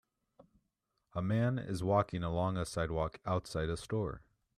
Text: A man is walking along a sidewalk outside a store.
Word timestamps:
A 1.13 1.21
man 1.21 1.59
is 1.59 1.83
walking 1.83 2.23
along 2.23 2.57
a 2.57 2.65
sidewalk 2.65 3.19
outside 3.23 3.69
a 3.69 3.77
store. 3.77 4.23